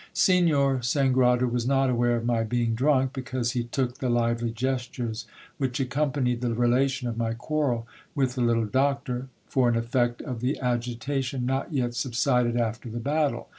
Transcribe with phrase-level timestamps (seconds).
[0.13, 5.27] Signor Sangrado was not aware of my being drunk, because he took the lively gestures
[5.59, 7.85] which accompanied the relation of my quarrel
[8.15, 12.97] with the little doctor, for an effect of the agitation not yet subsided after the
[12.97, 13.47] battle.